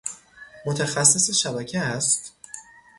[0.65, 2.33] متخصص شبکه است؟